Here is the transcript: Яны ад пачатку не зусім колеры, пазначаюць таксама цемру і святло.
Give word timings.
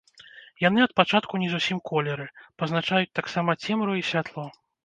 Яны 0.67 0.79
ад 0.85 0.95
пачатку 0.99 1.41
не 1.43 1.49
зусім 1.55 1.77
колеры, 1.91 2.27
пазначаюць 2.63 3.13
таксама 3.21 3.59
цемру 3.67 4.01
і 4.01 4.07
святло. 4.13 4.49